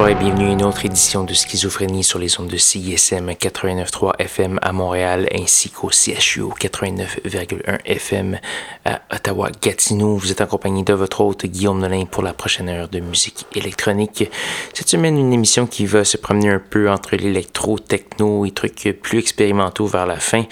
Bonsoir 0.00 0.18
et 0.18 0.24
bienvenue 0.24 0.48
à 0.48 0.52
une 0.52 0.64
autre 0.64 0.86
édition 0.86 1.24
de 1.24 1.34
Schizophrénie 1.34 2.04
sur 2.04 2.18
les 2.18 2.40
ondes 2.40 2.48
de 2.48 2.56
CISM 2.56 3.32
89.3 3.32 4.12
FM 4.18 4.58
à 4.62 4.72
Montréal 4.72 5.28
ainsi 5.30 5.68
qu'au 5.68 5.90
CHU 5.90 6.44
89.1 6.58 7.80
FM 7.84 8.38
à 8.86 9.02
Ottawa-Gatineau. 9.12 10.16
Vous 10.16 10.32
êtes 10.32 10.40
accompagné 10.40 10.84
de 10.84 10.94
votre 10.94 11.20
hôte 11.20 11.44
Guillaume 11.44 11.80
Nolin 11.80 12.06
pour 12.06 12.22
la 12.22 12.32
prochaine 12.32 12.70
heure 12.70 12.88
de 12.88 12.98
musique 13.00 13.44
électronique. 13.54 14.24
Cette 14.72 14.88
semaine, 14.88 15.18
une 15.18 15.34
émission 15.34 15.66
qui 15.66 15.84
va 15.84 16.02
se 16.06 16.16
promener 16.16 16.48
un 16.48 16.60
peu 16.60 16.88
entre 16.88 17.16
l'électro, 17.16 17.78
techno 17.78 18.46
et 18.46 18.52
trucs 18.52 18.98
plus 19.02 19.18
expérimentaux 19.18 19.86
vers 19.86 20.06
la 20.06 20.16
fin. 20.16 20.44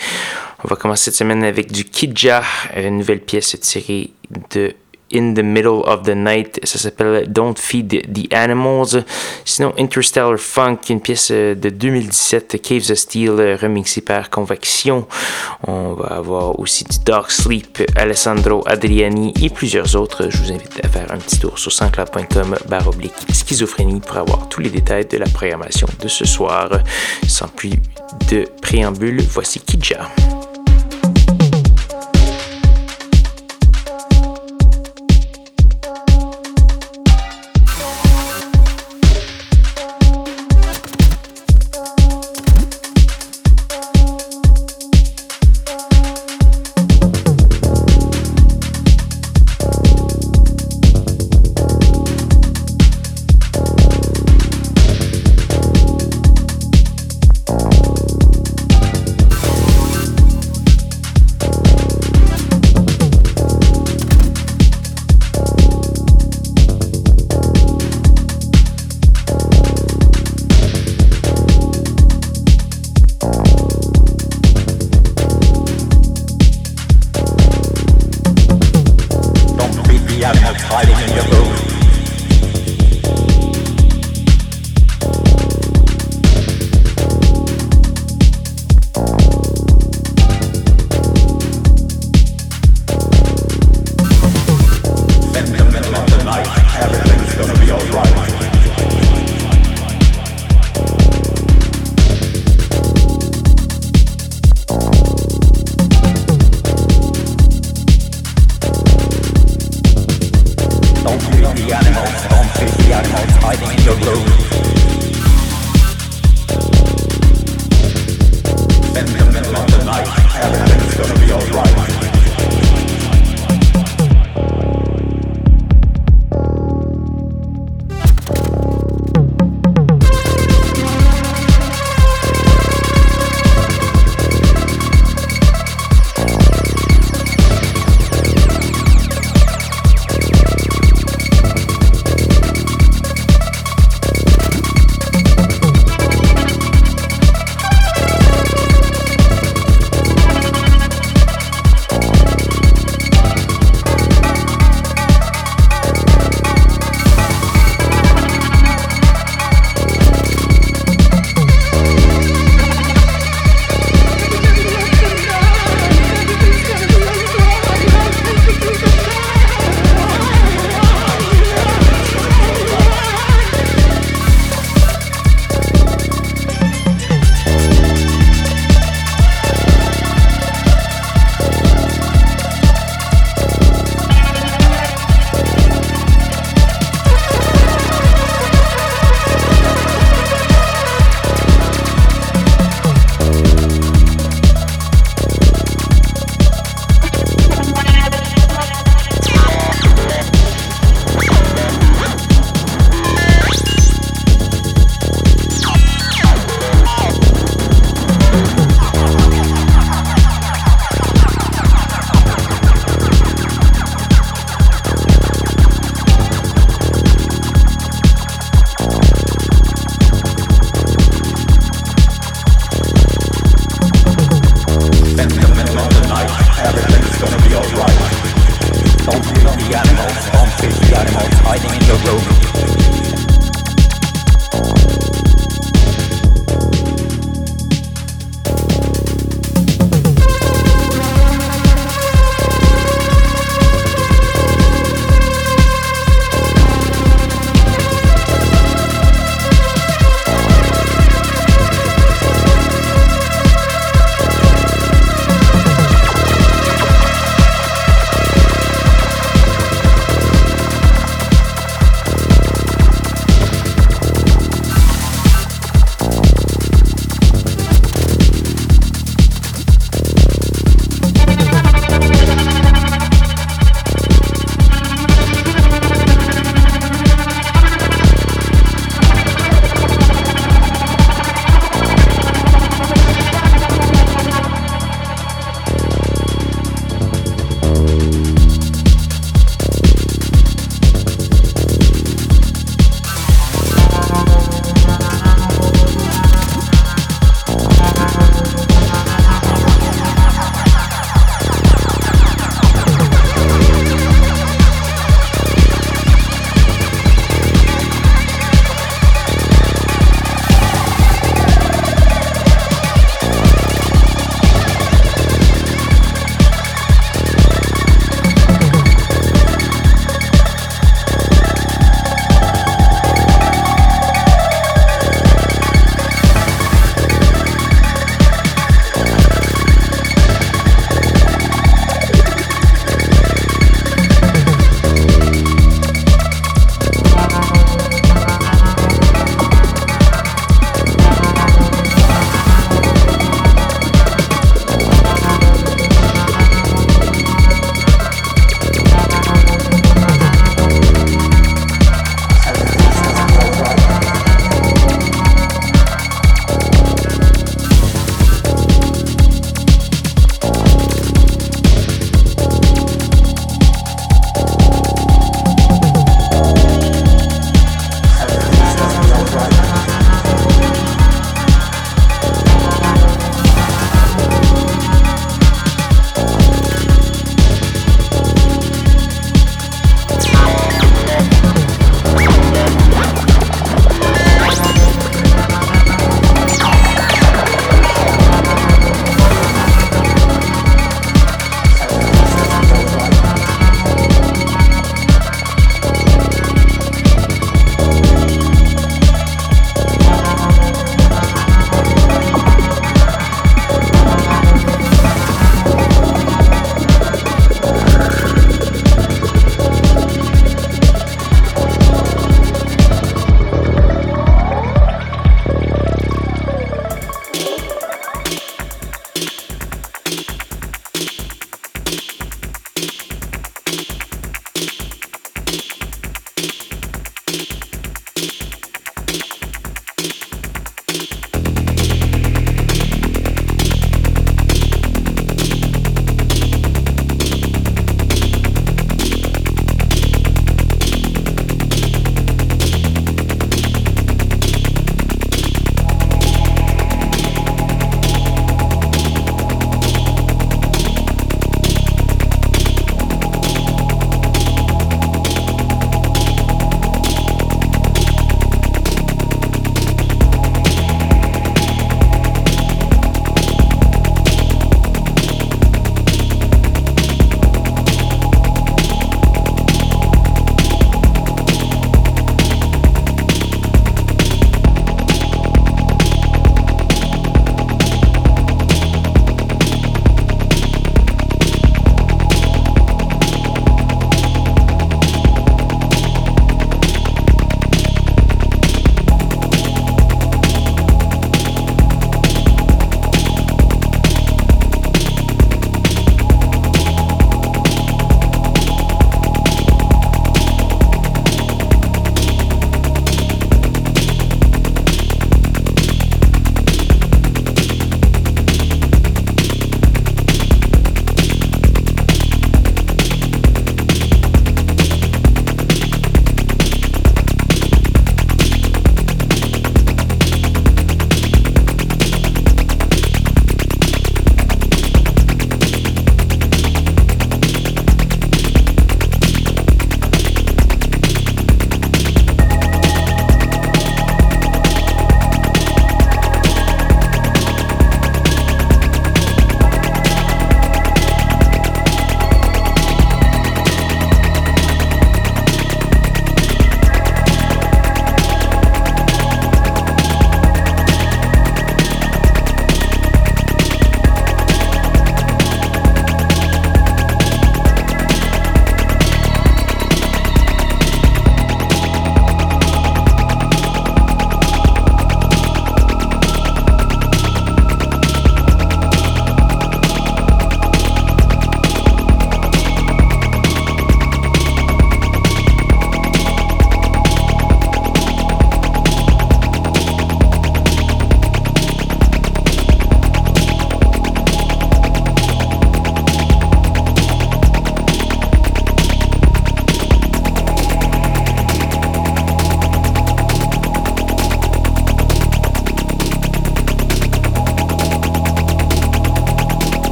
On 0.62 0.68
va 0.68 0.76
commencer 0.76 1.04
cette 1.04 1.14
semaine 1.14 1.42
avec 1.42 1.72
du 1.72 1.86
Kidja, 1.86 2.42
une 2.76 2.98
nouvelle 2.98 3.20
pièce 3.20 3.58
tirée 3.58 4.10
de 4.50 4.74
In 5.12 5.34
the 5.34 5.42
Middle 5.42 5.82
of 5.86 6.02
the 6.02 6.14
Night. 6.14 6.60
Ça 6.64 6.78
s'appelle 6.78 7.30
Don't 7.30 7.54
Feed 7.56 8.12
the 8.12 8.32
Animals. 8.34 9.04
Sinon, 9.44 9.72
Interstellar 9.78 10.38
Funk, 10.38 10.78
une 10.90 11.00
pièce 11.00 11.30
euh, 11.30 11.54
de 11.54 11.70
2017, 11.70 12.60
Caves 12.62 12.90
of 12.90 12.98
Steel, 12.98 13.30
euh, 13.30 13.56
remixée 13.60 14.00
par 14.00 14.30
Convection. 14.30 15.06
On 15.66 15.94
va 15.94 16.08
avoir 16.08 16.58
aussi 16.58 16.84
du 16.84 16.98
Dark 17.04 17.30
Sleep, 17.30 17.82
Alessandro 17.96 18.62
Adriani 18.66 19.32
et 19.42 19.50
plusieurs 19.50 19.96
autres. 19.96 20.28
Je 20.30 20.38
vous 20.38 20.52
invite 20.52 20.80
à 20.84 20.88
faire 20.88 21.10
un 21.10 21.18
petit 21.18 21.38
tour 21.38 21.58
sur 21.58 21.72
sanscloud.com 21.72 22.56
oblique 22.86 23.14
schizophrénie 23.32 24.00
pour 24.00 24.16
avoir 24.16 24.48
tous 24.48 24.60
les 24.60 24.70
détails 24.70 25.06
de 25.06 25.16
la 25.18 25.26
programmation 25.26 25.88
de 26.00 26.08
ce 26.08 26.24
soir. 26.24 26.70
Sans 27.26 27.48
plus 27.48 27.72
de 28.30 28.46
préambule, 28.62 29.22
voici 29.30 29.60
Kidja. 29.60 30.08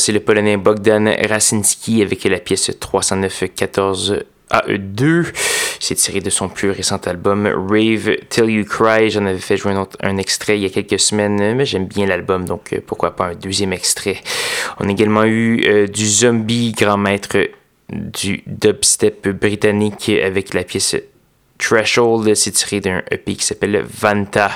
C'est 0.00 0.12
le 0.12 0.20
Polonais 0.20 0.56
Bogdan 0.56 1.14
Racinski 1.28 2.02
avec 2.02 2.24
la 2.24 2.38
pièce 2.38 2.70
309-14 2.70 4.22
AE2. 4.50 5.26
C'est 5.78 5.94
tiré 5.94 6.20
de 6.20 6.30
son 6.30 6.48
plus 6.48 6.70
récent 6.70 6.96
album 7.06 7.46
Rave 7.46 8.16
Till 8.30 8.50
You 8.50 8.64
Cry. 8.64 9.10
J'en 9.10 9.26
avais 9.26 9.38
fait 9.38 9.56
jouer 9.56 9.74
un, 10.00 10.16
extrait 10.16 10.58
il 10.58 10.62
y 10.62 10.66
a 10.66 10.70
quelques 10.70 10.98
semaines, 10.98 11.54
mais 11.54 11.66
j'aime 11.66 11.86
bien 11.86 12.06
l'album, 12.06 12.46
donc 12.46 12.72
euh, 12.72 12.80
pourquoi 12.84 13.14
pas 13.14 13.26
un 13.26 13.34
deuxième 13.34 13.72
extrait. 13.72 14.16
On 14.78 14.88
a 14.88 14.90
également 14.90 15.24
eu 15.24 15.62
euh, 15.66 15.86
du 15.86 16.06
Zombie 16.06 16.72
Grand 16.72 16.98
Maître 16.98 17.36
du 17.90 18.42
dubstep 18.46 19.28
britannique 19.28 20.08
avec 20.08 20.54
la 20.54 20.64
pièce 20.64 20.96
Threshold, 21.60 22.34
c'est 22.34 22.50
tiré 22.52 22.80
d'un 22.80 23.02
EP 23.10 23.34
qui 23.34 23.44
s'appelle 23.44 23.84
Vanta. 24.00 24.50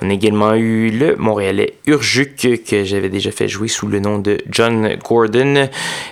On 0.00 0.08
a 0.08 0.12
également 0.12 0.54
eu 0.54 0.90
le 0.90 1.16
Montréalais 1.16 1.74
Urjuk 1.86 2.64
que 2.64 2.84
j'avais 2.84 3.08
déjà 3.08 3.30
fait 3.30 3.48
jouer 3.48 3.68
sous 3.68 3.86
le 3.86 4.00
nom 4.00 4.18
de 4.18 4.38
John 4.50 4.96
Gordon. 5.04 5.68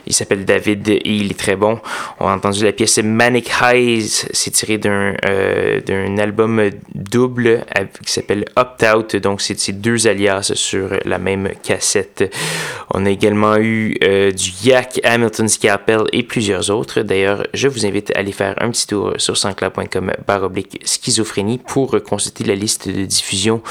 Il 0.06 0.12
s'appelle 0.12 0.44
David 0.44 0.88
et 0.88 1.00
il 1.04 1.30
est 1.30 1.38
très 1.38 1.56
bon. 1.56 1.80
On 2.20 2.26
a 2.26 2.34
entendu 2.34 2.64
la 2.64 2.72
pièce 2.72 2.98
Manic 2.98 3.50
Highs, 3.60 4.28
c'est 4.32 4.50
tiré 4.50 4.78
d'un 4.78 5.14
euh, 5.24 6.16
album 6.18 6.70
double 6.94 7.64
qui 8.04 8.12
s'appelle 8.12 8.44
Opt 8.56 8.84
Out. 8.94 9.16
Donc 9.16 9.40
c'est 9.40 9.58
ces 9.58 9.72
deux 9.72 10.06
alias 10.06 10.52
sur 10.54 10.90
la 11.04 11.18
même 11.18 11.50
cassette. 11.62 12.34
On 12.92 13.06
a 13.06 13.10
également 13.10 13.56
eu 13.56 13.96
euh, 14.02 14.30
du 14.30 14.50
Yak, 14.64 15.00
Hamilton 15.04 15.48
Scalpel 15.48 16.02
et 16.12 16.22
plusieurs 16.22 16.70
autres. 16.70 17.02
D'ailleurs, 17.02 17.46
je 17.54 17.68
vous 17.68 17.86
invite 17.86 18.14
à 18.14 18.18
aller 18.18 18.32
faire 18.32 18.54
un 18.60 18.70
petit 18.70 18.86
tour 18.86 19.14
sur 19.16 19.36
sanscloud.com 20.32 20.42
oblique 20.42 20.80
schizophrénie 20.84 21.58
pour 21.58 21.96
consulter 22.02 22.44
la 22.44 22.54
liste 22.54 22.88
de 22.88 23.04
diffusion 23.04 23.62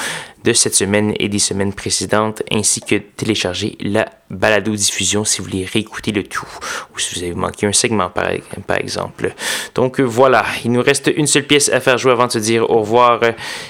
de 0.44 0.52
cette 0.52 0.74
semaine 0.74 1.14
et 1.20 1.28
des 1.28 1.38
semaines 1.38 1.72
précédentes, 1.72 2.42
ainsi 2.50 2.80
que 2.80 2.96
télécharger 2.96 3.76
la 3.80 4.06
balado-diffusion 4.28 5.24
si 5.24 5.38
vous 5.38 5.44
voulez 5.44 5.64
réécouter 5.64 6.10
le 6.10 6.24
tout, 6.24 6.48
ou 6.92 6.98
si 6.98 7.14
vous 7.14 7.22
avez 7.22 7.34
manqué 7.34 7.66
un 7.66 7.72
segment 7.72 8.10
par, 8.10 8.26
par 8.66 8.78
exemple. 8.78 9.34
Donc 9.74 10.00
voilà, 10.00 10.44
il 10.64 10.72
nous 10.72 10.82
reste 10.82 11.12
une 11.14 11.26
seule 11.26 11.44
pièce 11.44 11.68
à 11.68 11.80
faire 11.80 11.98
jouer 11.98 12.12
avant 12.12 12.26
de 12.26 12.32
se 12.32 12.38
dire 12.38 12.68
au 12.68 12.80
revoir. 12.80 13.20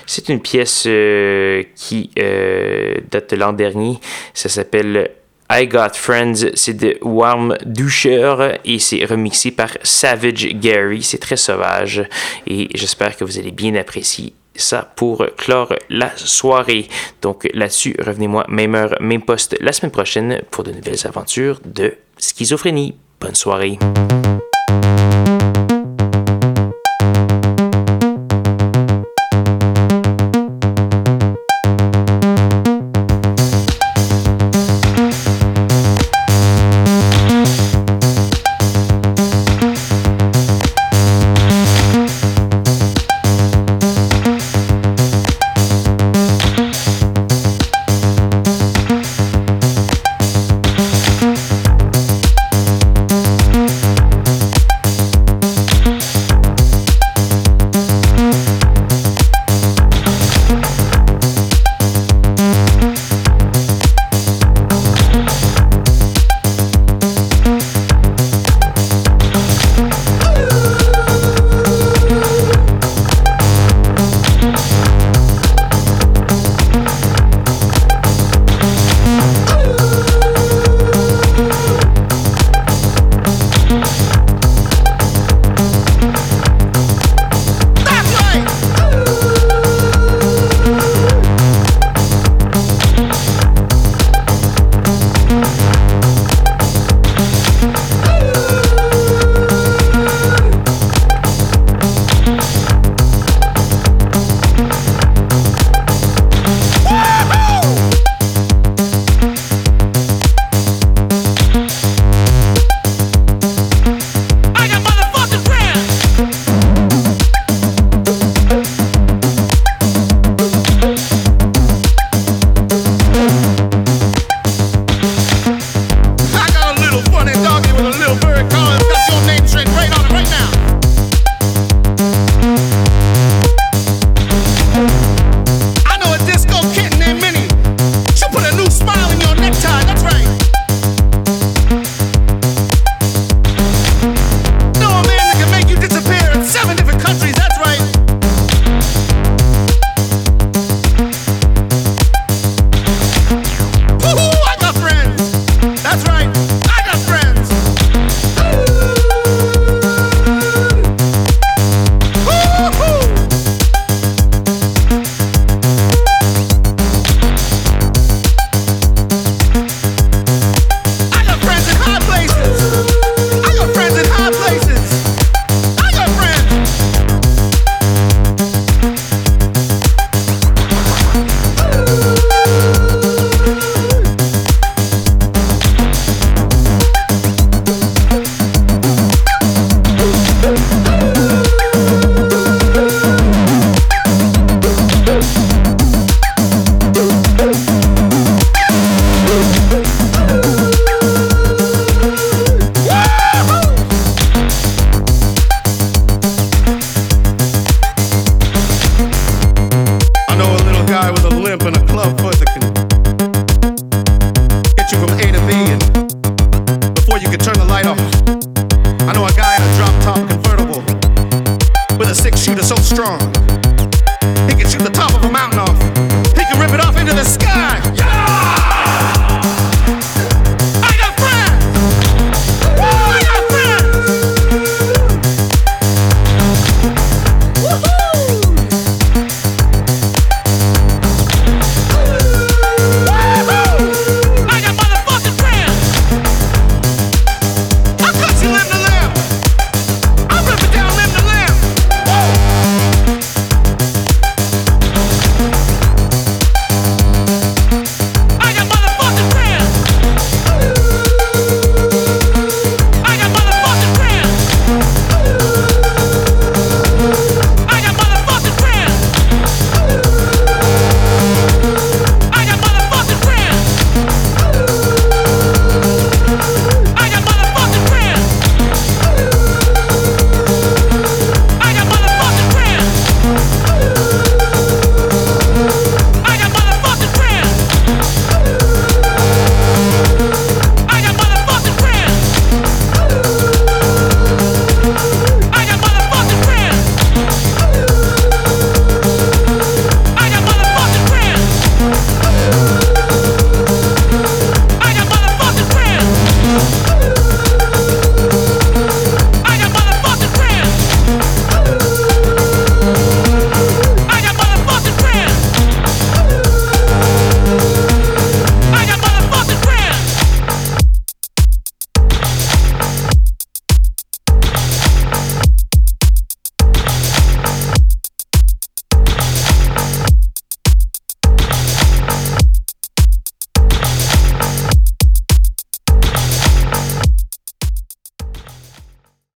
C'est 0.06 0.28
une 0.28 0.40
pièce 0.40 0.84
euh, 0.86 1.62
qui 1.74 2.10
euh, 2.18 2.96
date 3.10 3.30
de 3.30 3.36
l'an 3.36 3.52
dernier, 3.52 3.98
ça 4.32 4.48
s'appelle 4.48 5.10
I 5.54 5.66
Got 5.66 5.96
Friends, 5.96 6.46
c'est 6.54 6.72
de 6.72 6.96
Warm 7.02 7.58
Doucheur 7.66 8.58
et 8.64 8.78
c'est 8.78 9.04
remixé 9.04 9.50
par 9.50 9.68
Savage 9.82 10.48
Gary. 10.54 11.02
C'est 11.02 11.18
très 11.18 11.36
sauvage 11.36 12.08
et 12.46 12.70
j'espère 12.74 13.18
que 13.18 13.24
vous 13.24 13.38
allez 13.38 13.50
bien 13.50 13.74
apprécier 13.74 14.32
ça 14.54 14.90
pour 14.96 15.26
clore 15.36 15.74
la 15.90 16.10
soirée. 16.16 16.88
Donc 17.20 17.46
là-dessus, 17.52 17.94
revenez-moi 17.98 18.46
même 18.48 18.74
heure, 18.74 18.96
même 19.00 19.20
poste 19.20 19.54
la 19.60 19.72
semaine 19.72 19.92
prochaine 19.92 20.40
pour 20.50 20.64
de 20.64 20.72
nouvelles 20.72 21.06
aventures 21.06 21.60
de 21.66 21.96
schizophrénie. 22.16 22.94
Bonne 23.20 23.34
soirée. 23.34 23.78